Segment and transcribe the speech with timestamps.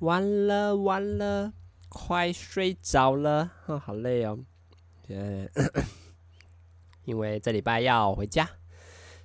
[0.00, 1.52] 完了完了，
[1.88, 4.38] 快睡着了，啊，好累哦。
[5.08, 5.46] 呃，
[7.04, 8.48] 因为这礼拜要回家，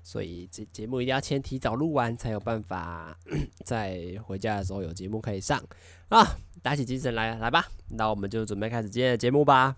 [0.04, 3.18] 所以这节目一定要先提早录完，才有办法
[3.65, 5.62] 在回家的时候有节目可以上
[6.10, 6.38] 啊！
[6.62, 9.76] 打起精神来，来吧，那我们就准备开始今天的节目吧。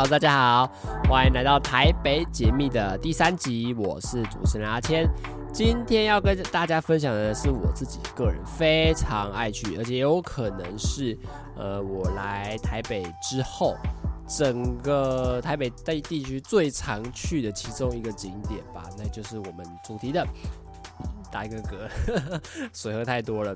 [0.00, 0.72] 好大家好，
[1.10, 5.06] 欢迎来到台北解密的第三集，我是主持人阿谦。
[5.52, 11.18] 今天要跟大家分享的是我自己个人非常爱去，而且有可能是
[11.54, 13.76] 呃我来台北之后，
[14.26, 20.26] 整个台北地地区最常去的其中一个景点吧，那就是我们主题的
[21.30, 22.40] 打一个嗝，
[22.72, 23.54] 水喝太多了。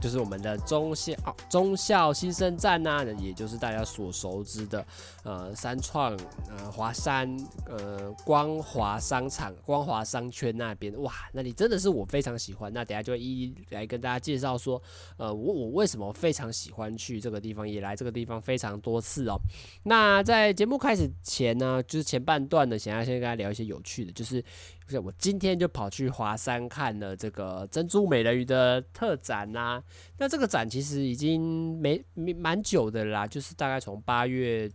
[0.00, 1.14] 就是我们的中校
[1.48, 4.86] 中校新生站呐、也就是大家所熟知的
[5.22, 6.16] 呃三创
[6.48, 7.28] 呃华山
[7.66, 12.72] 呃光华商场光华商圈那边，哇，那里真的是我非常喜欢。
[12.72, 14.80] 那等下就一一来跟大家介绍说，
[15.16, 19.36] 呃，我我为什么非常喜欢去这个地方，也来这个地方非常多次哦。
[19.84, 24.44] 那在节目开始前呢，就是前半段呢，想要先跟大家聊一些有趣的，就是。
[24.84, 29.82] 不是，我今天就跑去华山看了这个珍珠美人鱼的特展啦、
[30.18, 34.70] 那这个展其实已经没没蛮久的啦，就是大概从八月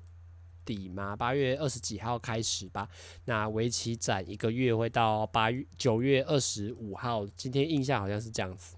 [0.65, 2.87] 底嘛，八月二十几号开始吧。
[3.25, 7.25] 那为期展一个月，会到八月九月二十五号。
[7.35, 8.75] 今天印象好像是这样子。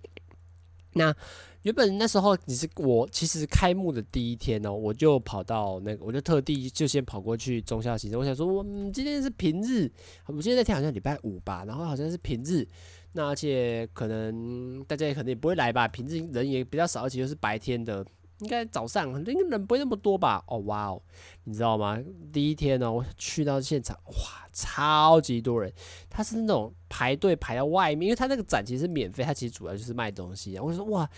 [0.94, 1.16] 那
[1.64, 8.20] 原本那时候你是我，其实开幕的第一天哦，我就跑到那个，我就特地就先跑过去中校行程。
[8.20, 9.90] 我想说，我们今天是平日，
[10.26, 12.68] 我们今天那天好像礼拜五吧，然后好像是平日，
[13.14, 18.04] 那而且可能大家也可能也不会来吧，平日人也比较少，而且又是白天的，
[18.42, 20.44] 应该早上应该人不会那么多吧？
[20.48, 21.02] 哦，哇哦，
[21.46, 21.98] 你知道吗？
[22.32, 25.74] 第一天呢，我去到现场，哇，超级多人，
[26.10, 30.60] 他是那种排队排到外面，因为他那个展其实免费，他其实主要就是卖东西。
[30.60, 31.10] 我就说，哇。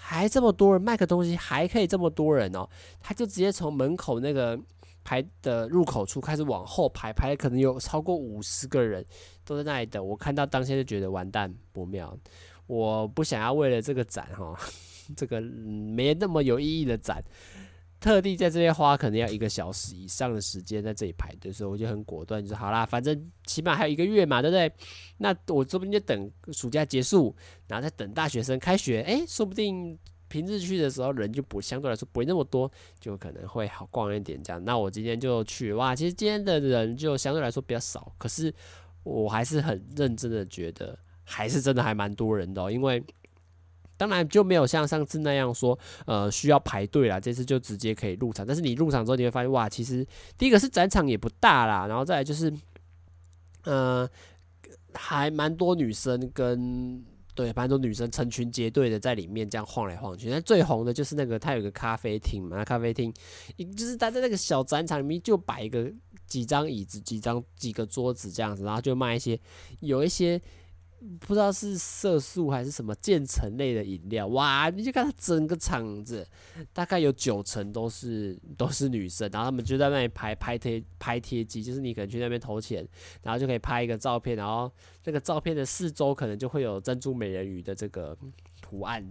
[0.00, 2.64] 还这么多人卖个东西，还可以这么多人哦！
[3.00, 4.56] 他就直接从门口那个
[5.02, 9.04] 排的入口处开始往后排，排可能有超过五十个人
[9.44, 10.06] 都在那里等。
[10.06, 12.16] 我看到当下就觉得完蛋不妙，
[12.68, 14.56] 我不想要为了这个展哈，
[15.16, 17.22] 这个没那么有意义的展。
[18.00, 24.72] 特地在这边花可能要一个小时以上的时间在这里排队，所以我就很果断，就说好啦，反正起码还有一个月嘛，对不对？
[25.16, 27.34] 那我这边就等暑假结束，
[27.66, 29.98] 然后再等大学生开学，哎，说不定
[30.28, 32.70] 平日去的时候人就不相对来说不会那么多，
[33.00, 34.64] 就可能会好逛一点这样。
[34.64, 38.54] 那我今天就去，哇，其实今天的人就相对来说比较少，可是
[39.02, 43.02] 我还是很认真的觉得，还是真的还蛮多人的哦，因为。
[43.98, 47.18] 当然就没有像上次那样说，呃，需要排队啦。
[47.18, 50.06] 这次就直接可以入场，但是你入场之后你会发现，哇，其实
[50.38, 52.50] 第一个是展场也不大啦，然后再来就是，
[53.64, 54.08] 呃，
[54.94, 57.04] 还蛮多女生跟
[57.34, 60.30] 对，蛮多女生成群结队的在里面这样晃来晃去。
[60.30, 63.12] 那最红的就是那个，它有个咖啡厅嘛，咖啡厅，
[63.76, 65.92] 就是它在那个小展场里面就摆一个
[66.26, 69.38] 几张椅子、几张几个桌子这样子，然后就卖一些
[69.80, 70.40] 有一些。
[71.20, 74.68] 不知道是色素还是什么渐层类的饮料，哇！
[74.70, 76.26] 你就看它整个场子，
[76.72, 82.86] 大概有九成都是 都是女生，然后他们就在那里拍拍贴拍贴机，就是你可能去那边投钱，
[83.22, 84.70] 然后就可以拍一个照片，然后
[85.04, 88.16] 那个照片的四周可能就会有珍珠美人鱼的这个
[88.60, 89.06] 图案。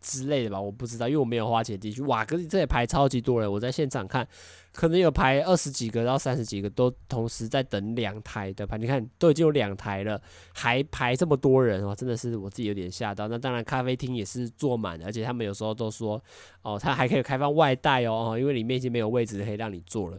[0.00, 2.02] 之类的吧，我不知道，因为我没有花钱进去。
[2.02, 4.26] 哇，可是这里排超级多人，我在现场看，
[4.72, 8.78] 可能有排二十几个到三十几个，都同时在等两台的排。
[8.78, 10.20] 你看，都已经有两台了，
[10.54, 13.26] 还排这么多人哦，真的是我自己有点吓到。
[13.28, 16.22] 那当然，咖啡厅也是坐满，而且他们有时候都说，
[16.62, 20.18] 哦，他还可以开放外带哦，哦因为里面已经没有位置可以让你坐了。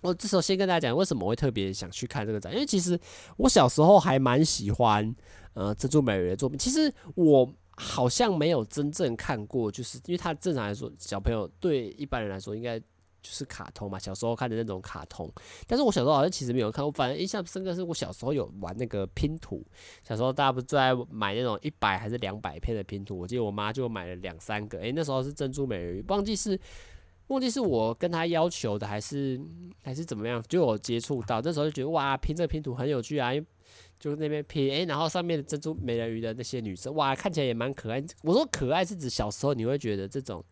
[0.00, 2.98] 我这时候先跟大家讲，为什么我会特别想去看这个展，因为其实
[3.36, 5.14] 我小时候还蛮喜欢
[5.54, 6.56] 呃珍珠美人的作品。
[6.56, 7.52] 其实我。
[7.82, 12.84] 好像没有真正看过，就是因为他正常来说，小朋友对一般人来说应该就
[13.22, 15.32] 是卡通嘛，小时候看的那种卡通。
[15.66, 19.64] 但是我小时候好像其实没有看过，反正印象深刻是我小时候有玩那个拼图。
[20.02, 23.18] 小时候大家不是在买那种一百还是两百片的拼图？
[23.18, 24.78] 我记得我妈就买了两三个。
[24.80, 26.60] 诶，那时候是珍珠美人鱼，忘记是
[27.28, 29.40] 忘记是我跟她要求的，还是
[29.82, 30.42] 还是怎么样？
[30.48, 33.30] 就有接触到，那时候就觉得哇，拼这个拼图很有趣啊。
[34.00, 38.02] 就是那边拼，诶，然后上面的珍珠美人鱼的那些女生，哇，看起来也蛮可爱。
[38.22, 40.42] 我说可爱是指小时候你会觉得这种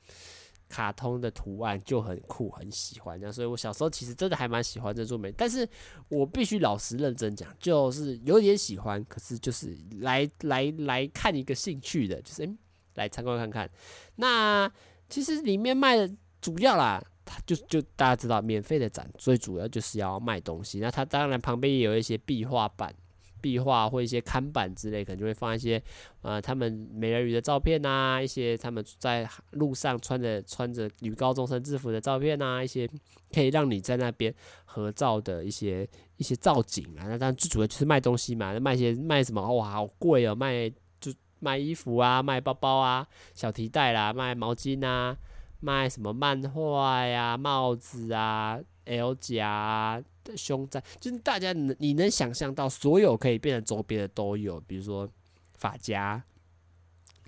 [0.68, 3.32] 卡通的图案就很酷，很喜欢这样。
[3.32, 5.66] 所以我小时候其实真的还蛮喜欢珍珠美，但是
[6.10, 12.54] 我必须老实认真讲，就是有点喜欢，可是就是来 来来看一个兴趣的，就是诶，
[12.96, 13.70] 来参观看看。
[14.16, 14.70] 那
[15.08, 20.80] 其实里面卖的主要啦，它就就大家知道，免费的展最主要就是要卖东西。
[20.80, 22.94] 那它当然旁边也有一些壁画板。
[23.40, 25.82] 壁画或一些看板之类，可能就会放一些，
[26.23, 32.88] 呃，他们美人鱼的照片啊，一些他们在路上穿着穿着女高中生制服的照片啊，一些
[33.32, 37.08] 可以让你在那边合照的一些一些造景啊。
[37.08, 39.40] 那当然最主要就是卖东西嘛，卖些卖什么？
[39.56, 40.70] 哇，好贵哦，卖
[41.00, 45.17] 就卖衣服啊，卖包包啊，小提袋啦，卖毛巾啊，
[45.61, 48.61] 卖什么漫画呀、帽子啊。
[48.90, 55.08] L 夹的胸罩，就是大家能你能想象到所有可以变成周边的都有，比如说
[55.56, 56.22] 发夹、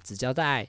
[0.02, 0.68] 纸胶带、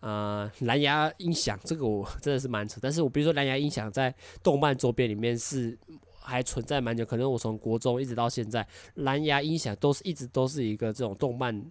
[0.00, 2.78] 呃蓝牙音响，这个我真的是蛮扯。
[2.82, 5.78] 但是我比如说蓝牙音响在动漫周边里面是
[6.18, 11.64] 还存在蛮久，可能我从国中一直到现在，蓝牙音响都是一直都是一个这种动漫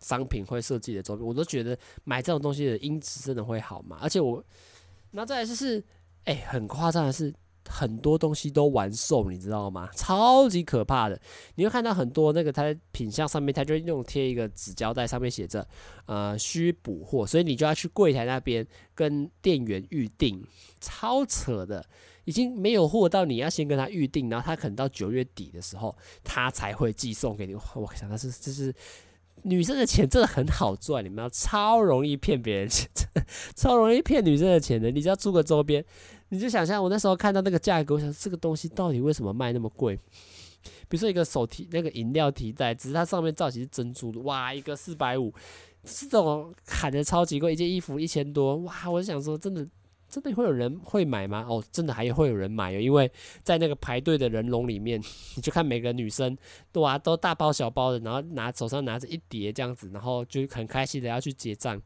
[0.00, 3.98] 商品会设计的周边，我都觉得买这种东西的音质真的会好吗？
[4.02, 4.44] 而且我，
[5.12, 5.82] 那再来就是，
[6.24, 7.32] 哎、很夸张的是。
[7.68, 9.88] 很多东西都完售，你知道吗？
[9.94, 11.20] 超级可怕的！
[11.56, 15.66] 你会看到很多那个它的品相上面，它就用贴一个纸胶带，上面写着
[16.06, 20.42] “呃，需补货”，所以你就要去柜台那边跟店员预定。
[20.80, 21.84] 超扯的，
[22.24, 27.54] 已经没有货到，你要先跟他预定，然后他可能到九月底的时候，他才会寄送给你。
[27.54, 28.72] 我想他是这是
[29.42, 32.88] 女生的钱真的很好赚，你们要超容易骗别人钱，
[33.54, 34.90] 超容易骗女生的钱的。
[34.90, 35.84] 你只要租个周边。
[36.28, 39.98] 你就想象我那时候看到那个价格，我想这个东西到底为什么卖那么贵？
[40.88, 45.32] 比如说一个手提那个饮料提袋，只是它上面造型是珍珠的，哇，一个四百五，
[45.84, 48.90] 这种喊的超级贵，一件衣服一千多，哇！
[48.90, 49.64] 我就想说，真的
[50.08, 51.46] 真的会有人会买吗？
[51.48, 53.08] 哦，真的还会有人买哦，因为
[53.44, 55.00] 在那个排队的人龙里面，
[55.36, 56.36] 你就看每个女生
[56.74, 61.80] 哇，都大包小包的，然后拿手上拿着一叠这样子，然后就很开心的要去结账。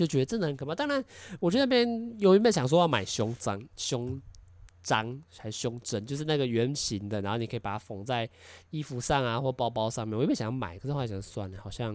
[0.00, 0.74] 就觉得真的很可怕。
[0.74, 1.04] 当然，
[1.40, 4.18] 我觉得那边有一本想说要买胸章、胸
[4.82, 8.26] 章还胸针，就是那个圆形的，然后你可以把它缝在
[8.70, 10.16] 衣服上啊或包包上面。
[10.16, 11.94] 我一边想要买，可是后来想算了，好像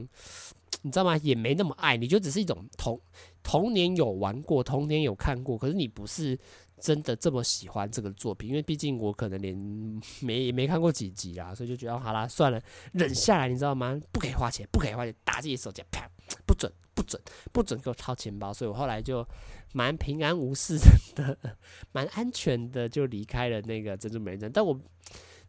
[0.83, 1.17] 你知道吗？
[1.23, 1.97] 也没那么爱。
[1.97, 3.01] 你就只是一种童
[3.41, 6.37] 童年有玩过，童年有看过，可是你不是
[6.79, 9.55] 真的这么喜欢这个作品，因为毕竟我可能连
[10.21, 12.61] 没也没看过几集啦，所以就觉得好啦，算了，
[12.93, 13.99] 忍下来，你知道吗？
[14.11, 16.09] 不可以花钱，不可以花钱，打自己手机，啪，
[16.45, 16.71] 不准。
[16.95, 19.27] 不准不准给我掏钱包，所以我后来就
[19.73, 20.77] 蛮平安无事
[21.13, 21.37] 的，
[21.91, 24.49] 蛮安全的就离开了那个珍珠美人针。
[24.53, 24.79] 但我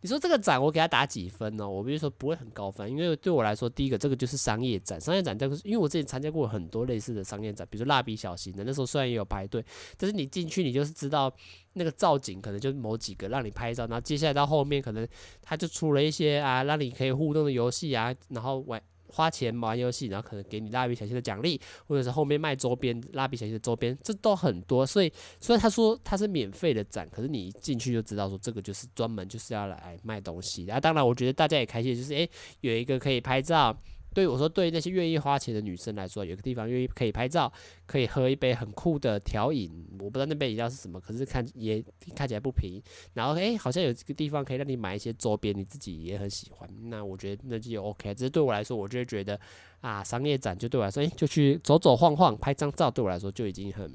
[0.07, 1.69] 你说这个展我给他打几分呢？
[1.69, 9.65] 我比如说不会很高分，因为对我来说，第一个这个就是商业展，商业展这个是因为我之前参加过很多类似的商业展，比如蜡笔小新的，那时候虽然也有排队，
[9.97, 11.35] 但是你进去你就是知道
[11.73, 15.05] 那个造景可能就某几个让你拍照，然后接下来到后面可能
[15.43, 18.81] 他就出了一些啊让你可以互动的游戏啊，然后玩。
[19.09, 24.87] 花钱玩游戏，然后可能给你蜡笔小新的奖励，或者是后面卖周边蜡笔小新的周边，这都很多。
[24.87, 30.69] 所以虽然他说他是免费的展，可是你一进去就知道说这个就是专门就是要来卖东西。
[30.69, 32.29] 啊，当然我觉得大家也开心，就是诶
[32.61, 33.77] 有一个可以拍照。
[34.17, 37.53] 对我说，对那些愿意花钱的女生来说，有个地方愿意可以拍照，
[37.85, 39.71] 可以喝一杯很酷的调饮。
[40.01, 41.85] 我不知道那杯饮料是什么，可是看也
[42.15, 42.83] 看起来不便宜。
[43.13, 46.67] 然后诶，好像有这个地方可以让你买一些周边，你自己也很喜欢。
[46.89, 48.15] 那我觉得那就 OK。
[48.15, 49.39] 只是对我来说，我就会觉得
[49.83, 53.95] 啊，商业展就对我来说，诶，就去走走晃晃，拍张照，对我来说就已经很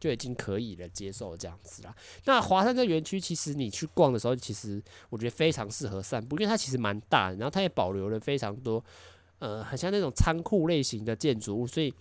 [0.00, 1.94] 就已经可以了，接受这样子啦。
[2.24, 8.82] 那华山这园区，其实你去逛的时候，其实我觉得非常适合散步，因为它其实蛮大，然后它也保留了非常多。
[9.38, 11.92] 呃，很像那种仓库类型的建筑物，所以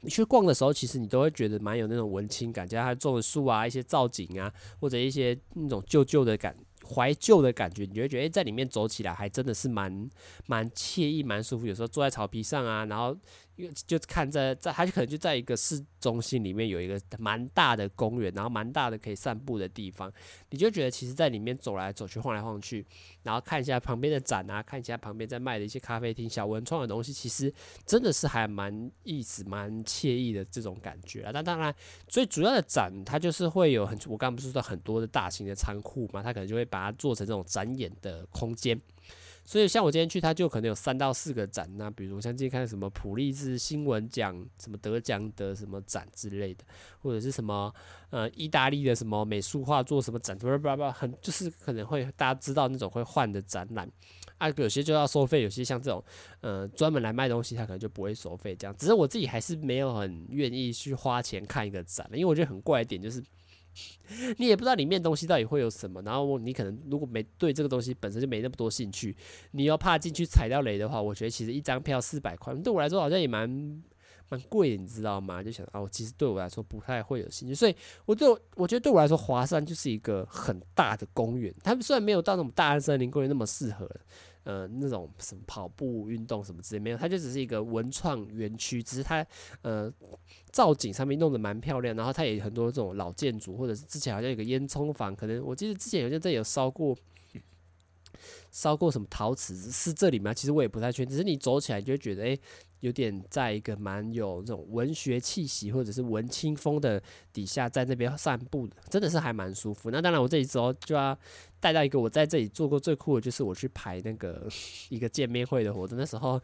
[0.00, 6.56] 你去逛的时候，其实你都会觉得蛮有那种文青感，加上它种的树啊，一些造景啊，或者一些那种旧旧的感。
[6.90, 10.08] 怀旧的感觉，你就会觉得，在里面走起来还真的是蛮
[10.46, 11.66] 蛮惬意、蛮舒服。
[11.66, 13.14] 有时候坐在草皮上啊，然后
[13.58, 20.10] 因为就看在在，它可能就在一个市中心里面有一个蛮大的公园，然后蛮大的可以散步的地方，
[20.50, 22.86] 你就觉得其实在里面走来走去、晃来晃去，
[23.24, 27.52] 然后看一下旁边的展啊，看一下旁边在卖的一些咖啡厅、小文创的东西，其实
[27.84, 31.32] 真的是还蛮意思、蛮惬意的这种感觉啊。
[31.34, 31.74] 但当然，
[32.06, 38.80] 最主要的展它就是会有很，我刚不是说很多的大型的仓库嘛，它可能就会把它做成这种展演的空间，
[39.48, 41.66] 所以像我今天去，他就可能有三到四个展。
[41.78, 46.62] 那比如像今天看什么普利兹新闻奖什么得奖的什么展之类的，
[47.00, 47.74] 或者是什么
[48.10, 53.90] 呃意大利的什么美术画作什么展，不不不，很就是可能会大家知道那种会换的展览
[54.36, 56.04] 啊，有些就要收费，有些像这种
[56.42, 58.76] 呃专门来卖东西，他可能就不会收费这样。
[58.76, 63.24] 只是我自己还是没有很愿意去花钱看一个展，因为我觉得很怪一点就是。
[64.36, 66.02] 你也不知道里面东西到底会有什么。
[66.02, 69.16] 然后你可能如果没对这个东西本身就没那么多兴趣，
[69.52, 73.82] 你要怕进去踩到雷的话，我觉得其实一张票四百块，对我来说好像也蛮。
[74.30, 75.42] 蛮贵，你知道吗？
[75.42, 81.50] 就想哦，其实对我来说不太会有兴趣，所以我对我，觉得对我来说，华山就是一个很大的公园。
[81.64, 83.90] 它虽然没有到那种大安森林公园那么适合，
[84.48, 88.82] 呃，那种什么跑步运动什么之类没有，它就只是一个文创园区。
[88.82, 89.24] 只是它
[89.60, 89.92] 呃
[90.50, 96.96] 造景上面弄得蛮漂亮，然后它也有很多这种老建筑，或者是之前好像有个烟囱房，可能我记得之前好像这有烧过。
[98.50, 100.32] 烧过什么陶瓷是这里吗？
[100.32, 101.10] 其实我也不太确定。
[101.10, 102.38] 只是你走起来就会觉得，哎、
[102.80, 109.90] 有点在一个蛮有这种文学气息或者是文青风的底下，在那边散步的，真的是还蛮舒服。
[109.90, 111.18] 那当然，我这一周就要
[111.60, 114.48] 带到一个我在这里做过最酷的，就是我去排那个
[114.90, 115.98] 一个见面会的活动。
[115.98, 116.40] 那时候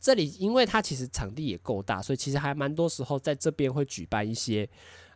[0.00, 4.68] 这里因为它其实场地也够大，所以其实还蛮多时候在这边会举办一些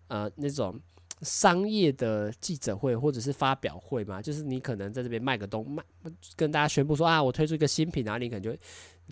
[0.09, 0.81] 呃那种。
[1.21, 5.81] 商业的记者会或者是发表会嘛，就是你可能在这边卖个东卖，
[6.35, 8.53] 跟大家宣布说啊，我推出一个新品，然后你可能就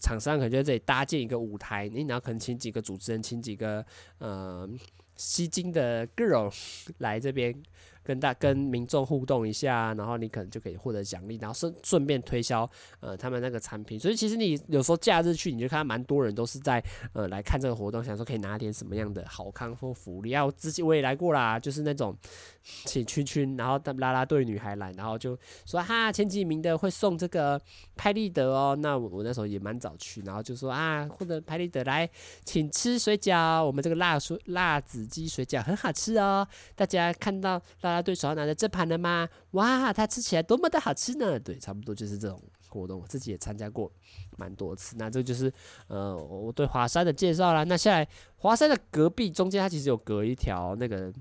[0.01, 3.85] 厂商可能就在这里搭建一个舞台，你然后可能请几个主持人，请几个
[4.19, 4.69] 呃
[5.17, 6.53] 吸睛的 girl
[6.99, 7.55] 来这边。
[8.03, 12.69] 跟大跟民众互动一下，然后你可能就可以获得奖励，然后顺顺便推销
[13.01, 13.99] 呃他们那个产品。
[13.99, 20.31] 所以其实你有时候假日去，你就看蛮多人都是在呃来看这个活动，想说可以拿点什么样的好康或福利。
[20.31, 22.17] 要之前我也来过啦，就是那种
[22.87, 27.61] 请圈圈，然后拉拉队女孩来，然后就说哈前几名的会送这个
[27.97, 28.77] 拍立得哦。
[28.81, 32.09] 那我我那时候也蛮早去，然后就说啊获得拍立得来
[32.45, 36.47] 请吃水饺，我们这个辣水辣子鸡水饺很好吃哦。
[36.75, 38.01] 大家看到辣大家。
[38.03, 39.29] 对手要拿着这盘了吗？
[39.53, 41.39] 哇，它吃起来多么的好吃呢！
[41.39, 43.93] 对，差不多就是这种活动，我自己也参加过
[44.39, 44.97] 蛮多次。
[44.97, 45.53] 那这就是
[45.87, 47.63] 呃我对华山的介绍啦。
[47.65, 51.13] 那下来华山的隔壁中间，它其实有隔一条那个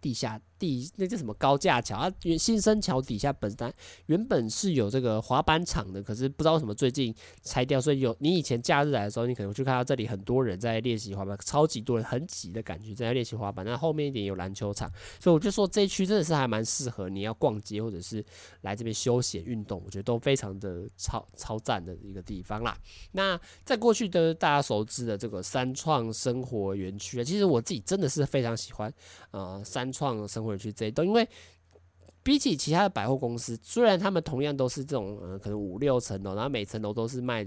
[0.00, 0.40] 地下。
[0.58, 2.12] 地那叫什么高架桥啊？
[2.22, 3.72] 原新生桥底下本来
[4.06, 13.64] 原本是有这个滑板场的，可是不知道为什么最近拆掉，所以有你以前假日来的时候，你可能会去看到这里很多人在练习滑板，超级多人，很挤的感觉在练习滑板。
[13.64, 18.24] 那后面一点有篮球场，所以我就说这一区真的是还蛮适合你要逛街或者是
[18.62, 22.76] 来这边休闲运动，我觉得都非常的超超赞的一个地方啦。
[23.12, 28.92] 那在过去的大家熟知的这个三创生活园区啊，其实我自己真的是非常喜欢
[29.30, 31.26] 呃三创生或者去追都因为
[32.24, 37.46] 比起其他的百货公司，虽然他们同样都是这种呃可能五六层楼，然后每层楼都是卖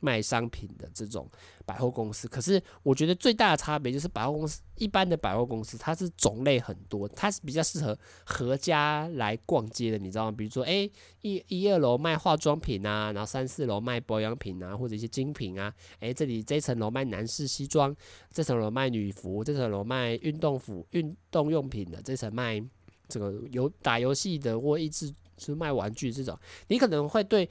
[0.00, 1.30] 卖商品的这种
[1.64, 10.34] 百货公司，可是我觉得最大的差别就是百货公司一般的百货公司它是种类很多，它是比较适合合家来逛街的，你知道吗？
[10.36, 10.90] 比如说，诶，
[11.20, 17.94] 一一二楼卖化妆品啊，然后三四楼卖保养品啊，或者一些精品啊，诶，这里这层楼卖男士西装，
[18.32, 22.60] 这层楼卖女服，这层楼卖运动服、运动用品的，这层卖。
[23.08, 27.48] 这个有打游戏的或一直是卖玩具这种，你可能会对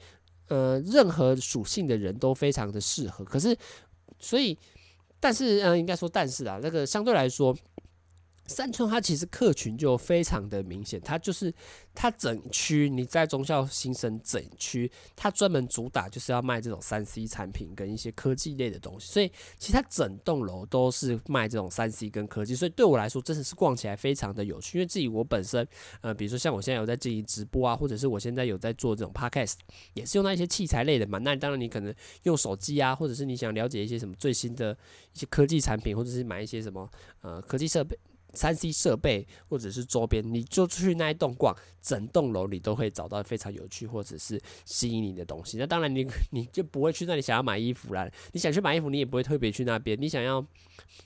[0.48, 3.24] 呃任何属性的人都非常的适合。
[3.24, 3.56] 可是，
[4.18, 4.58] 所以，
[5.20, 7.56] 但是呃，应该说，但是啊，那个相对来说。
[8.46, 11.52] 三村它其实客群就非常的明显，它就是
[11.94, 24.78] 它整区你在中校新生整区，它专门主打就是要卖这种三 C 产品跟一些科技类的东西，所以其实它整栋楼都是卖这种三 C 跟科技，所以对我来说真的是逛起来非常的有趣。
[24.78, 25.66] 因为自己我本身
[26.00, 29.54] 呃，比如说像我现在有在进行直播啊，或者是我现在有在做这种 podcast，
[29.94, 31.18] 也是用到一些器材类的嘛。
[31.18, 34.76] 那当然你可能用手机啊，或者是你想了解一些什么最新的
[35.12, 36.88] 一些科技产品，或者是买一些什么
[37.22, 37.98] 呃科技设备。
[38.36, 45.56] 三 C 设备或者是周边，你就去那一栋逛，整栋楼你都会找到非常有趣或者是吸引你的东西。
[45.56, 48.08] 那当然，你你就不会去那里想要买衣服啦。
[48.32, 49.98] 你想去买衣服，你也不会特别去那边。
[50.00, 50.46] 你想要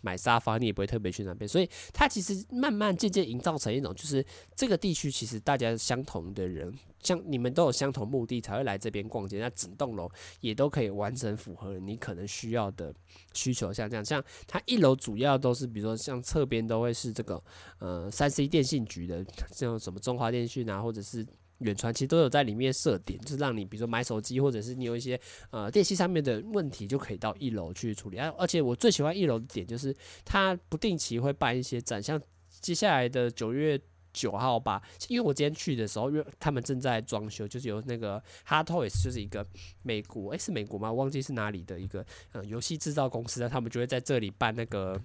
[0.01, 1.49] 买沙发，你也不会特别去那边。
[1.49, 4.25] 所以，它其实慢慢渐渐营造成一种，就是
[4.57, 6.75] 这个地区其实大家相同的人。
[7.03, 12.95] 像你们都有相同目的才会来这边逛街，那整栋楼也都可以完整符合你可能需要的
[13.33, 13.73] 需求。
[13.73, 17.43] 像这样，像它一楼主要都是，比如说像侧边都会是这个
[17.79, 21.27] 呃三 C 电信局的，像什么中华电信啊，或者是
[21.59, 25.19] 远传，其实都有在里面设点，就是让你比如说买手机，或者是你有一些
[25.51, 28.19] 呃电器上面的问题，就可以到一楼去处理。
[28.19, 32.21] 啊，而且我最喜欢一楼的点就是它不定期会办一些展，像
[32.61, 33.81] 接下来的九月。
[34.13, 39.47] 九号吧，因为我今天去的时候，因为他们正在装修，就是有那个 Hot Toys，就是一个
[39.83, 40.93] 美国，诶、是美国吗？
[40.93, 45.01] 忘记是哪里的一个嗯游戏制造公司，他们就会在这里办那个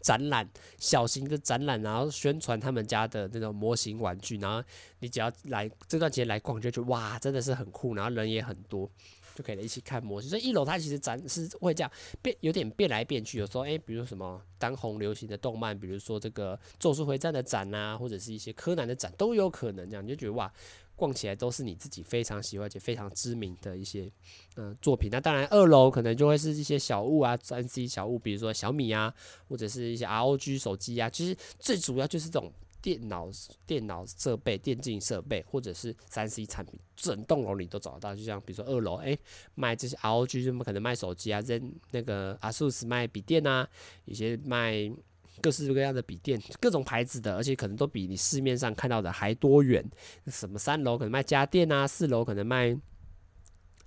[0.00, 4.62] 展览，小型的展览，然后宣传他们家的那种模型玩具，然后
[4.98, 8.90] 你只要来这段时间来逛，就觉得哇，真的是很酷，然后人也很多。
[9.32, 10.28] 就可以一起看模型。
[10.28, 11.90] 所以一楼它其实展是会这样
[12.20, 13.38] 变，有点变来变去。
[13.38, 20.52] 有时候哎、欸，比如什么当红流行的动漫，比如说这个《咒术回战》的展啊，或者是一些柯南的展都有可能这样，你就觉得哇。
[21.00, 24.12] 逛起来都是你自己非常喜欢且非常知名的一些
[24.56, 25.08] 嗯、作品。
[25.10, 29.12] 那当然，二楼可能就会是一些小物啊，三 C 小物，比如说小米啊，
[29.48, 31.08] 或者是一些 ROG 手机啊。
[31.08, 32.52] 其实最主要就是这种
[32.82, 33.30] 电脑、
[33.66, 38.14] 电脑设备、电竞设备，或者是三 C 产品，整栋楼里都找得到。
[38.14, 39.16] 就像比如说二楼，哎，
[39.54, 43.66] 卖这些 ROG，就可能卖手机啊，扔那个 ASUS 卖笔电啊，
[44.04, 44.92] 有些卖。
[45.40, 49.84] 各式各样的笔电，各种牌子的，而且可能都比你市面上看到的还多远。
[50.26, 52.76] 什么三楼可能卖家电啊，四楼可能卖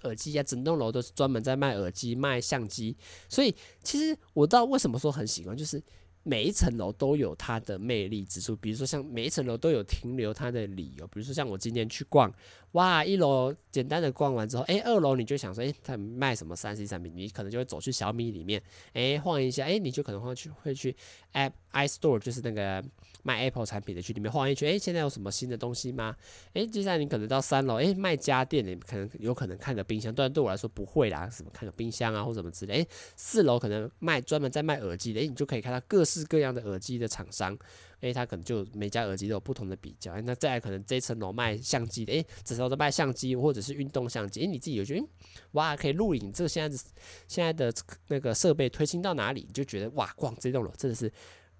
[0.04, 2.96] 耳机啊，整栋楼都是专门在卖耳机、卖相机。
[3.30, 5.82] 所以，其实我知道为什么说很喜欢，就是。
[6.24, 12.34] 每一层楼都有它的魅力之处，比如说像每一层楼都有停留它的理由，比如说像我今天去逛，
[12.72, 18.62] 哇，一楼简单的逛完之后，诶，二楼你就想说，诶，他卖什么三 C 产品，你可能就会走去小米里面，
[18.94, 20.96] 诶，晃一下，诶，你就可能会去会去
[21.34, 22.84] App iStore，就是那个
[23.22, 26.16] 卖 Apple 产品的去里面晃一圈，诶，现在有什么新的东西吗？
[26.54, 36.24] 诶，接下来你可能到三楼，诶，卖家电的，可能有可能看个冰箱，当然对我来说不会啦，什么看个冰箱啊或什么之类，诶，四楼可能卖专门在卖耳机的，诶，你就可以看到各式。
[36.34, 37.56] 各样的耳机的厂商，
[38.00, 40.20] 诶，他可能就每家耳机都有不同的比较。
[40.22, 45.06] 那再来可能这层楼卖相机的，诶，这层楼卖相机或者是运动相机，诶，你自己有觉得，
[45.52, 46.84] 哇，可以录影，这现在
[47.28, 47.72] 现在的
[48.08, 51.12] 那个设备推进到哪里，你就觉得哇，逛这栋楼真的是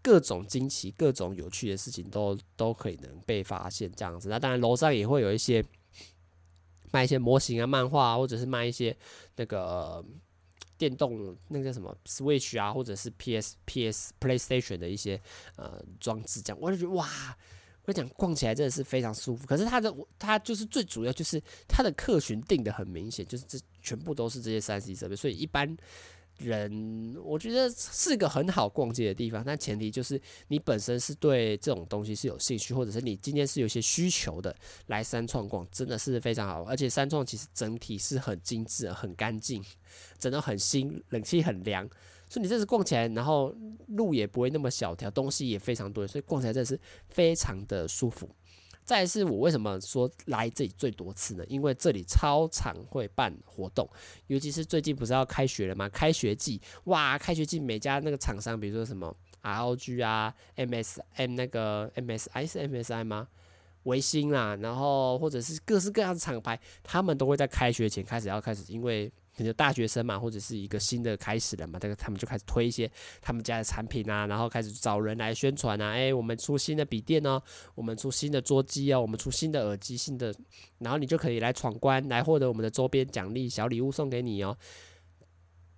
[0.04, 4.30] 各种惊奇、各种有趣的事情都都可以能被发现这样子。
[4.30, 5.66] 那当然楼上也会有一些
[6.92, 8.96] 卖一些模型啊、漫画啊，或者是卖一些
[9.38, 10.06] 那个。
[10.76, 15.22] 电动那个什么 Switch 啊，或者是 PS、PS、PlayStation 的一些
[15.56, 17.08] 呃装置，这样我就觉得哇，
[17.86, 19.48] 我讲逛起来真的是非常舒服。
[19.48, 25.78] 可是它的它就是最主要就是它的客群定得很明显，就是这全部都是这些三 C 设备，所以一般。
[26.44, 34.56] 人，我觉得是个很好逛街的地方，但前提就是你本身是对这种东西是有兴趣，或者是你今天是有些需求的，
[34.88, 36.64] 来三创逛真的是非常好。
[36.64, 39.64] 而且三创其实整体是很精致、很干净，
[40.20, 41.88] 整得很新，冷气很凉，
[42.30, 43.56] 所以你这次逛起来，然后
[43.88, 48.30] 路也不会那么小条，东西也非常多，所以逛起来真的是非常的舒服。
[48.84, 51.44] 再是我为什么说来这里最多次呢？
[51.48, 53.90] 因为这里超常会办活动，
[54.28, 55.88] 尤其是最近不是要开学了吗？
[55.90, 63.28] 开学季，哇，开学季每家那个厂商，比如说什么 ROG 啊、MSM 那个 MSI 是 MSI 吗？
[63.84, 69.12] 维新啦，然后或者是各式各样的厂牌，他们都会在开学前开始要开始，因为。
[69.38, 72.90] 你的大学生嘛，或者是一个新的开始了嘛，这个他们就开始推一些
[73.22, 77.42] 他们家的产品啊，然后开始找人来宣传啊，诶，我们出新的笔电哦，
[77.74, 80.34] 我们出新的桌机哦，我们出新的耳机，新的，
[80.80, 84.56] 然后你就可以来闯关，来获得我们的周边奖励小礼物送给你哦。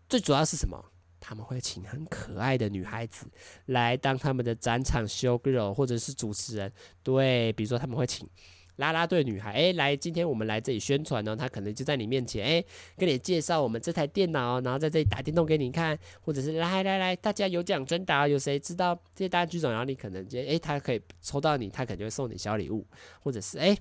[0.09, 0.83] 最主要是什么？
[1.19, 3.25] 他们会请很可爱的女孩子
[3.67, 8.29] 来当他们的展场 show girl 或者是主持人，对，比如说他们会请。
[8.77, 12.65] 啦啦队女孩，哎、来，今天我们来这里宣传呢，她可能就在你面前，哎、
[12.97, 22.85] 跟你介绍我们这台电脑，然后在这里打电动给你看，或者是来来来，大家有奖征答，有谁知道这些大家举手，然后你可能就，哎、欸，他可以抽到你，他可能就会送你小礼物，
[23.23, 23.77] 或者是，哎、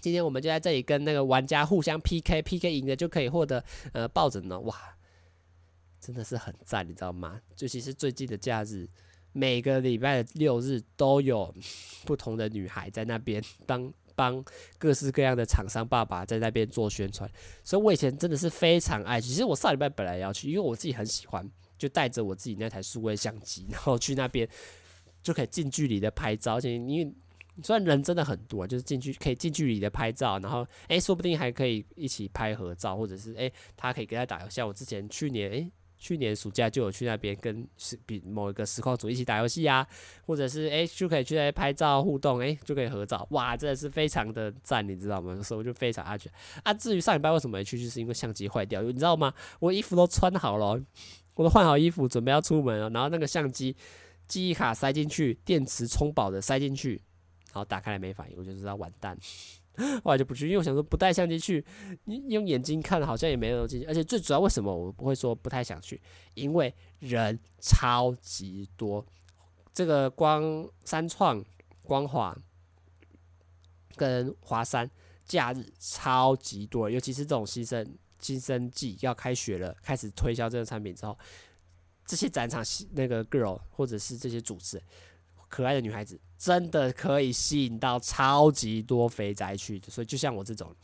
[0.00, 4.76] 今天我们就在这里跟那个玩家互相 PK，PK 赢的就可以获得呃抱枕呢，哇，
[6.00, 7.40] 真的是很赞，你知道吗？
[7.60, 8.88] 尤其是最近的假日。
[9.36, 11.52] 每个礼拜的六日都有
[12.04, 14.44] 不同的女孩在那边帮帮
[14.78, 17.28] 各式各样的厂商爸爸在那边做宣传，
[17.64, 19.20] 所以我以前真的是非常爱。
[19.20, 21.44] 其实我上礼拜本来要去，因为我自己很喜欢，
[21.76, 24.48] 就带着我自己那台数位相机，然后去那边
[25.20, 26.58] 就可以近距离的拍照。
[26.58, 27.12] 而且因为
[27.60, 34.54] 虽然人真的很多，就是近距可以近距离的拍照，然后诶，说不定还可以一起拍合照，或者是诶，他可以跟他打游戏。
[34.54, 35.72] 像我之前去年诶。
[35.98, 39.86] 去年暑假就有去那边跟实比某一个实况组一起打游戏啊，
[40.26, 45.42] 或者是诶、就可以去那边拍照互动，诶、就可以合照，哇，真的是非常的赞，你知道吗？
[45.42, 46.30] 所以我就非常安全
[46.62, 46.74] 啊。
[46.74, 49.32] 至于上礼拜为什么没去，就是因为相机坏掉，你知道吗？
[49.60, 50.78] 我衣服都穿好了，
[51.34, 53.74] 我都换好衣服准备要出门了，然后那个相机
[54.28, 57.00] 记忆卡塞进去，电池充饱的塞进去，
[57.46, 59.16] 然后打开来没反应，我就知道完蛋。
[60.02, 61.64] 后来就不去，因为我想说不带相机去，
[62.04, 66.00] 你用眼睛看好像也没有进去，而且最主要为什么我不会说不太想去？
[66.34, 69.04] 因为人超级多，
[69.72, 71.44] 这个光三创、
[71.82, 72.36] 光华
[73.96, 74.88] 跟华山
[75.24, 77.84] 假日超级多，尤其是这种新生
[78.20, 81.18] 新生季要开学了，开始推销这个产品之后，
[82.06, 84.86] 这些展场那个 girl 或者是这些主持人。
[85.48, 90.74] 可爱的女孩子真的可以吸引到超级多肥宅去的，所以就像我这种，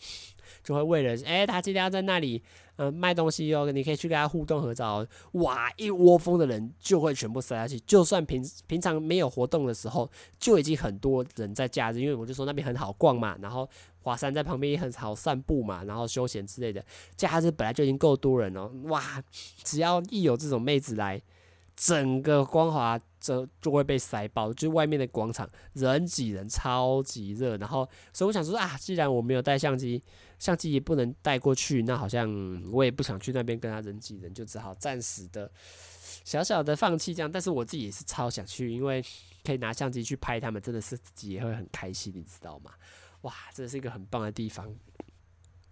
[0.62, 2.42] 就会为了诶、欸，他今天要在那里
[2.76, 5.06] 呃卖东西哦，你可以去跟他互动合照。
[5.32, 7.78] 哇，一窝蜂的人就会全部塞下去。
[7.80, 13.68] 就算平平常没有活动的时候，就已经很多人在假日，因为我就说那边很好逛嘛，然后
[14.00, 16.82] 华山在旁边也很好散步嘛，然后休闲之类的。
[17.16, 19.22] 假日本来就已经够多人了，哇，
[19.62, 21.20] 只要一有这种妹子来。
[21.76, 27.56] 整个光华这就会被塞爆，就外面的广场人挤人，超级热。
[27.58, 30.02] 然后，所以我想说啊，既然我没有带相机，
[30.38, 32.28] 相机也不能带过去，那好像
[32.72, 35.50] 我也不想去那边跟他人挤人，就只好暂时的
[36.24, 37.30] 小小的放弃这样。
[37.30, 39.04] 但是我自己也是超想去，因为
[39.44, 42.72] 可以拿相机去拍他们，真的是自己也会很开心，你知道吗？
[43.22, 44.74] 哇，这是一个很棒的地方。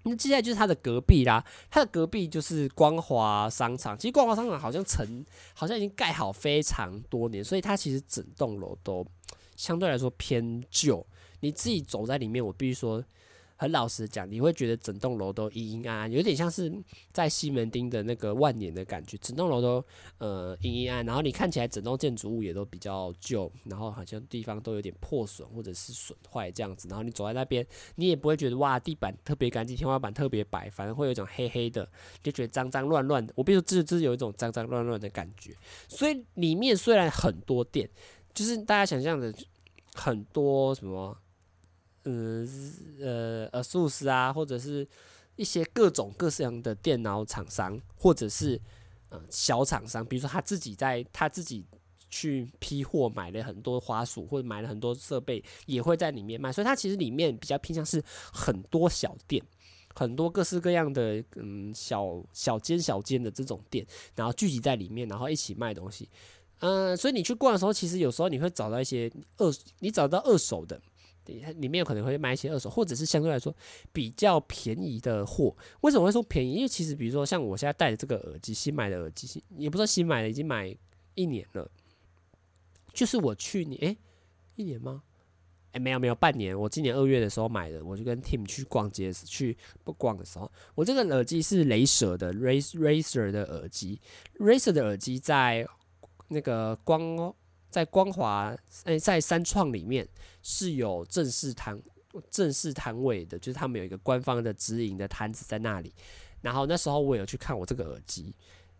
[0.08, 3.96] 那接下来就是它的隔壁啦，它的隔壁就是光华商场。
[3.98, 9.06] 其实光华商场好像成，好像已经盖好非常多年，所以它其实整栋楼都
[9.56, 11.06] 相对来说偏旧。
[11.40, 13.04] 你自己走在里面，我必须说。
[13.60, 16.72] 很老实讲，你会觉得整栋楼都阴阴暗暗，有点像是
[17.12, 19.18] 在西门町的那个万年的感觉。
[19.18, 19.84] 整栋楼都
[20.18, 26.86] 呃阴阴暗，然后你看起来整栋建筑物也都比较旧，然后好像地方都有点破损或者是损坏这样子。
[26.88, 27.66] 然后你走在那边，
[27.96, 31.90] 你也不会觉得哇，地板特别干净，天花板特别白，反正会有一种黑黑的，
[32.22, 33.34] 就觉得脏脏乱乱的。
[33.36, 35.52] 我比如说，这这有一种脏脏乱乱的感觉。
[35.88, 37.90] 所以里面虽然很多店，
[38.32, 39.34] 就是大家想象的
[39.94, 41.18] 很多什么。
[42.10, 44.88] 嗯呃呃，ASUS 啊，或者是
[45.36, 48.58] 一些各种各式样的电脑厂商，或者是
[49.10, 51.62] 呃小厂商，比如说他自己在他自己
[52.08, 56.50] 去批货买了很多花鼠，或者买了很多设备，也会在里面卖。
[56.50, 59.44] 所以它其实里面比较偏向是很多小店，
[59.94, 66.08] 很多各式各样的嗯小小间小间的这种店，然后聚集在里面，然后一起卖东西。
[66.60, 70.80] 嗯、所以你去逛的时候，其实有时候你会找到一些二，你找到二手的。
[71.58, 73.54] 里面有可能会买一些二手，或者是相对来说
[73.92, 75.54] 比较便宜的货。
[75.82, 76.54] 为什么会说便宜？
[76.54, 80.76] 因为其实比如说像我现在戴的这个耳机，新买的耳机，也不是新买的，已经买
[81.14, 81.70] 一年了。
[82.92, 83.96] 就是我去年，诶，
[84.56, 85.02] 一年吗？
[85.72, 86.58] 诶，没有没有，半年。
[86.58, 94.00] 我今年二月的时候买的，我就跟 Tim 去逛街，去不逛的时候，我这个耳机是雷蛇的，Razer 的耳机
[94.38, 95.66] ，Razer 的耳机在
[96.28, 97.34] 那个光。
[97.70, 100.08] 在光华，诶，在三创里面
[100.42, 101.80] 是有正式摊
[102.30, 105.94] 正式摊位的，就是他们有一个官方的直营的摊子在那里。
[106.40, 108.34] 然后那时候我有去看我这个耳机，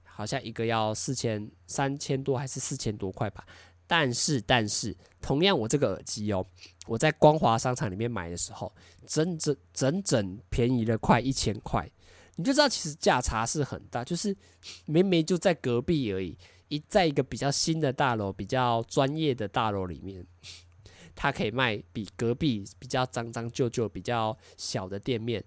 [0.05, 3.46] 好像一个要四千三千多还是四千多块吧。
[3.87, 6.46] 但是但是，同样我这个耳机哦，
[6.87, 8.70] 我在光华商场里面买的时候，
[9.07, 11.90] 整整整整便宜了快一千块。
[12.37, 14.37] 你就知道其实价差是很大，就是
[14.85, 16.37] 明明就在隔壁而已。
[16.68, 20.24] 一在一个比较新的大楼，比较专业的大楼里面，
[21.14, 25.42] 它可以卖比隔壁比较脏脏旧旧、比较小的店面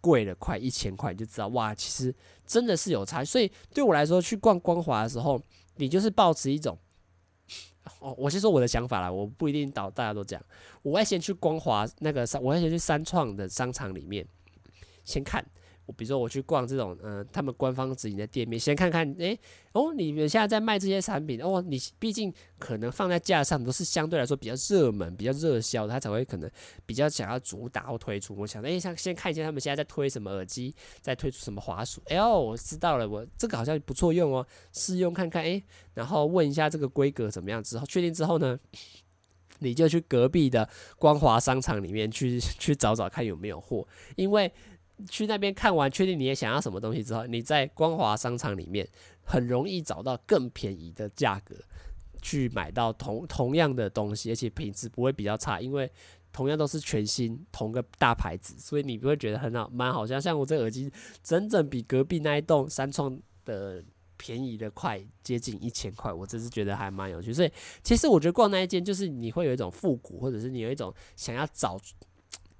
[0.00, 2.14] 贵了快一千块，你就知道哇，其实
[2.46, 3.24] 真的是有差。
[3.24, 5.40] 所以对我来说，去逛光华的时候，
[5.76, 6.76] 你就是抱持一种，
[8.00, 10.44] 哦，我先说我的想法啦，我不一定导大家都这样。
[10.82, 14.26] 我会先去光华那个商，我会先去三创的商场里面
[15.04, 15.44] 先看。
[15.84, 19.38] 我比如说我去逛这种，嗯、他们官方直营的店面，先看看，诶、
[19.72, 26.48] 哦，你们现在在卖这些产品，哦，你毕竟可能放在架上都是相对来说比较热门、比较热销的，他才会可能
[26.86, 28.32] 比较想要主打或推出。
[28.36, 32.00] 我想，诶、欸，像先看一下他们现在在推什么耳机，在推出什么滑鼠。
[32.06, 35.62] 哎呦，我知道了，我这个好像不错用哦，试用看看，诶、
[35.94, 38.56] 然后问一下这个规格怎么样之后，确定之后呢，
[39.58, 44.52] 你就去隔壁的光华商场里面去去找找看有没有货，因为。
[45.08, 48.88] 去那边看完，确定你也想要什么东西之后，你在光华商场里面
[49.22, 51.54] 很容易找到更便宜的价格，
[52.20, 55.90] 去买到同同样的东西，而且品质不会比较差，因为
[56.32, 60.90] 同样都是全新同个大牌子，所以你不会觉得很好，蛮好像像我这耳机，
[61.22, 63.82] 整整比隔壁那一栋三创的
[64.16, 67.32] 便宜的快接近一千块，我真是觉得还蛮有趣。
[67.32, 71.78] 所以其实我觉得逛那一间，就是你会有一种复古，或者是你有一种想要找。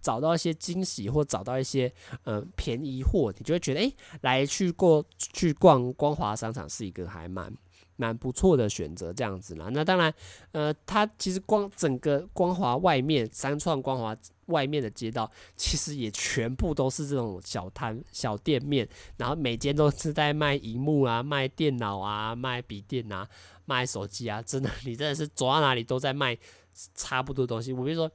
[0.02, 1.90] 找到一些惊喜，或找到一些
[2.24, 7.50] 呃便宜货，你就会觉得哎、来去过去逛光华商场是一个还蛮
[7.96, 9.68] 蛮不错的选择，这样子啦。
[9.70, 10.12] 那当然，
[10.50, 18.88] 呃，它其实光整个光华外面，三创光华外面的街道，其实也全部都是这种小摊小店面，
[19.18, 23.28] 然后每间都是在卖荧幕啊、卖电脑啊、卖笔电啊、
[23.66, 26.36] 卖手机啊，真的，你真的是走到哪里都在卖
[26.94, 27.72] 差不多东西。
[27.72, 28.10] 我比如说。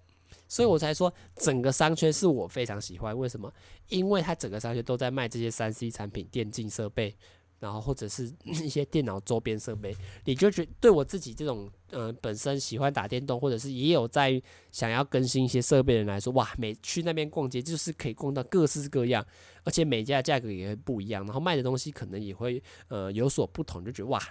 [0.48, 3.52] 所以我才说整个商圈是我非常喜欢，为什么？
[3.90, 7.16] 因为它整个商圈都在卖这些三 C 产品、电竞设备，
[7.60, 19.26] 然后或者是一些电脑周边设备，你就觉对我自己这种嗯、呃、本身喜欢打电动，或者是也有在想要更新一些设备的人来说，哇，每去那边逛街就是可以逛到各式各样，
[19.64, 24.22] 而且每家价格也会不一样，然后卖的东西可能也会呃有所不同，就觉得哇，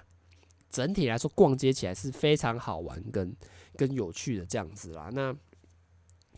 [0.70, 3.34] 整体来说逛街起来是非常好玩跟
[3.76, 5.10] 跟有趣的这样子啦。
[5.12, 5.34] 那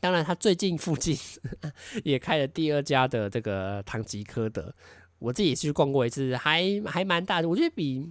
[0.00, 1.16] 当然，他最近附近
[2.04, 4.74] 也开了第二家的这个唐吉诃德。
[5.18, 7.48] 我自己也去逛过一次，还还蛮大的。
[7.48, 8.08] 我觉得比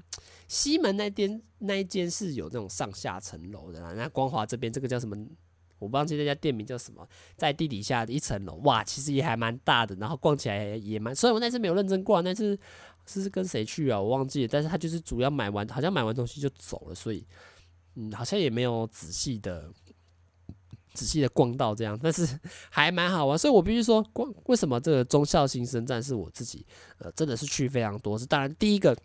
[0.50, 3.94] 西门那间那一间是有那种上下层楼的啦。
[3.94, 5.16] 那光华这边这个叫什么？
[5.80, 9.96] 我忘记那家店名叫什么，在地底下的一层楼，哇，其实也还蛮大的。
[9.96, 11.16] 然后逛起来也蛮……
[11.16, 12.60] 所以我那次没有认真逛，那次
[13.06, 14.02] 是跟谁去啊？
[14.02, 14.50] 我忘记了。
[14.52, 17.26] 但是他就是主要买完，好像买完东西就走了，所以
[17.96, 19.72] 嗯，好像也没有仔细的。
[20.98, 22.28] 仔细的逛到这样，但是
[22.72, 26.66] 还蛮好玩，所以我必须说，逛为什么这个忠孝新生站是我自己
[26.98, 28.26] 呃真的是去非常多次。
[28.26, 28.98] 当然，第一个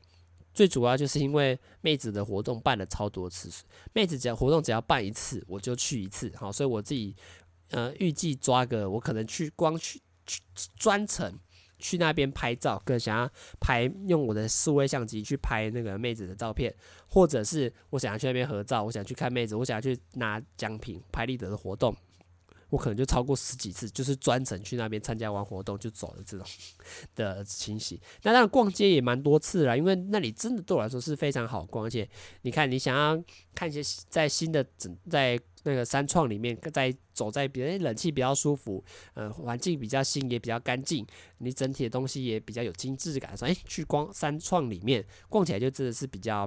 [0.55, 3.51] 最主要就是因为妹子的活动办了超多次，
[3.93, 6.33] 妹子只要活动只要办一次，我就去一次。
[6.35, 7.15] 好，所以我自己
[7.71, 10.41] 呃预计抓个我可能去光去去
[10.77, 11.31] 专程。
[11.83, 16.73] 去那边拍照，更想要拍用我的四位相机去拍那个妹子的照片，
[17.09, 21.95] 或者是我想要去那边合照，我想去看妹子，我想要去拿奖品，拍立得的活动，
[22.73, 26.47] 我可能就超过十几次，就是专程去那边参加完活动就走了这种
[27.15, 28.01] 的情形。
[28.23, 32.09] 那当然逛街也蛮多次了，因为那里真的对我来说是非常好逛，而且
[32.41, 33.23] 你看你想要
[33.55, 35.39] 看一些在新的整在。
[35.65, 41.07] 那个三创里面，在走在比较冷气比较舒服，呃，环境比较新，也比较干净，
[41.39, 43.37] 你整体的东西也比较有精致感。
[43.37, 46.45] 说，哎，去逛三创里面逛起来就真的是比较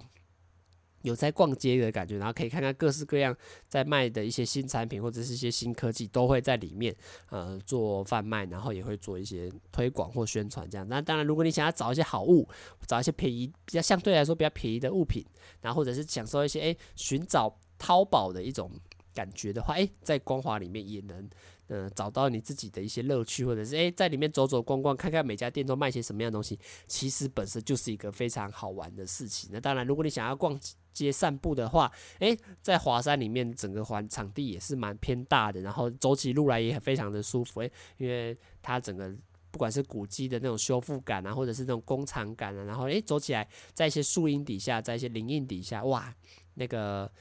[1.06, 3.36] 有在逛街的感觉，然后可以看看各式各样
[3.70, 6.94] 在卖的一些新产品或者是一些新科技都会在里面
[7.30, 10.88] 呃做贩卖，然后也会做一些推广或宣传这样。
[10.90, 12.48] 那当然，如果你想要找一些好物，
[12.86, 15.24] 找一些便宜比较相对来说比较便宜的物品，
[15.62, 18.72] 然后或者是享受一些哎寻找淘宝的一种。
[19.16, 21.30] 感觉的话，诶，在光华里面也能，
[21.68, 29.52] 呃，找到你自己的一些乐趣，或者是诶，在里面走走逛逛，看看每家店都卖些什么样的东西，其实本身就是一个非常好玩的事情。
[29.54, 30.60] 那当然，如果你想要逛
[30.96, 39.16] 街散步的话，诶，在华山里面整个环场地也是蛮偏大的，然后走起路来也非常的舒服，诶，因为它整个
[39.52, 46.12] 不管是古迹的那种修复感啊，或者是那种工厂感啊，然后诶，走起来在一些树荫底下，在一些林荫底下，哇，
[46.56, 47.12] 那个。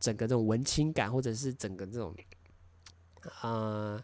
[0.00, 2.14] 整个这种文青感，或者是整个这种，
[3.40, 3.98] 呃，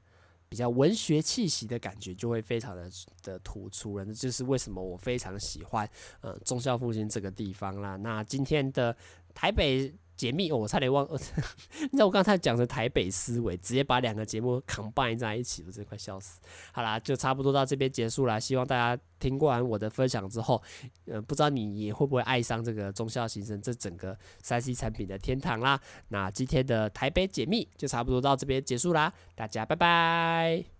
[0.48, 2.90] 比较文学气息的感觉，就会非常的
[3.22, 4.04] 的突出了。
[4.06, 5.86] 那就是为什么我非常喜欢
[6.22, 7.96] 呃忠孝复兴这个地方啦。
[7.96, 8.96] 那今天的
[9.34, 9.94] 台北。
[10.20, 16.38] 解密，哦，我差点忘，你知道我刚才讲的台北思维，直接把两个节目 combine 在一起，我真快笑死。
[16.72, 18.38] 好啦，就差不多到这边结束啦。
[18.38, 20.62] 希望大家听过完我的分享之后，
[21.06, 25.80] 呃，不知道你也会不会爱上这个忠孝新生这整个三 C 产品的天堂啦。
[26.08, 30.79] 那今天的台北解密就差不多到这边结束啦，大家拜拜。